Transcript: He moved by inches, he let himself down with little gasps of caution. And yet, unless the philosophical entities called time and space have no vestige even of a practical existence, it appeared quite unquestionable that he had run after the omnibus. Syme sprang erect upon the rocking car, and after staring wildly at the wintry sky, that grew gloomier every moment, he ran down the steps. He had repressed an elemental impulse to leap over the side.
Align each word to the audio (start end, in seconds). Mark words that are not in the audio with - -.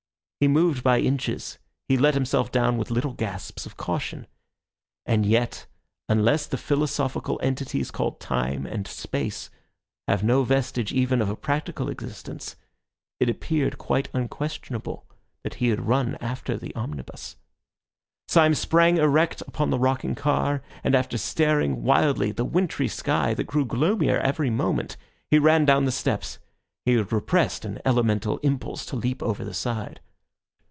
He 0.43 0.47
moved 0.47 0.81
by 0.81 0.99
inches, 0.99 1.59
he 1.87 1.99
let 1.99 2.15
himself 2.15 2.51
down 2.51 2.79
with 2.79 2.89
little 2.89 3.13
gasps 3.13 3.67
of 3.67 3.77
caution. 3.77 4.25
And 5.05 5.23
yet, 5.23 5.67
unless 6.09 6.47
the 6.47 6.57
philosophical 6.57 7.39
entities 7.43 7.91
called 7.91 8.19
time 8.19 8.65
and 8.65 8.87
space 8.87 9.51
have 10.07 10.23
no 10.23 10.41
vestige 10.43 10.91
even 10.91 11.21
of 11.21 11.29
a 11.29 11.35
practical 11.35 11.89
existence, 11.89 12.55
it 13.19 13.29
appeared 13.29 13.77
quite 13.77 14.09
unquestionable 14.15 15.05
that 15.43 15.53
he 15.61 15.67
had 15.67 15.85
run 15.85 16.15
after 16.15 16.57
the 16.57 16.73
omnibus. 16.73 17.35
Syme 18.27 18.55
sprang 18.55 18.97
erect 18.97 19.41
upon 19.41 19.69
the 19.69 19.77
rocking 19.77 20.15
car, 20.15 20.63
and 20.83 20.95
after 20.95 21.19
staring 21.19 21.83
wildly 21.83 22.31
at 22.31 22.37
the 22.37 22.45
wintry 22.45 22.87
sky, 22.87 23.35
that 23.35 23.43
grew 23.43 23.63
gloomier 23.63 24.17
every 24.17 24.49
moment, 24.49 24.97
he 25.29 25.37
ran 25.37 25.65
down 25.65 25.85
the 25.85 25.91
steps. 25.91 26.39
He 26.83 26.93
had 26.95 27.11
repressed 27.13 27.63
an 27.63 27.77
elemental 27.85 28.39
impulse 28.39 28.87
to 28.87 28.95
leap 28.95 29.21
over 29.21 29.45
the 29.45 29.53
side. 29.53 29.99